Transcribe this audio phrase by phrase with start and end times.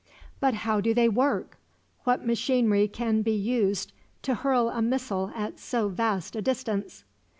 [0.39, 1.59] "But how do they work?
[2.05, 3.93] What machinery can be used
[4.23, 7.03] to hurl a missile at so vast a distance?"